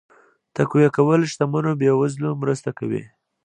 تقويه 0.55 0.89
کول 0.97 1.21
شتمنو 1.31 1.71
بې 1.79 1.89
وزلو 2.01 2.29
مرسته 2.41 2.69
کوي. 2.77 3.03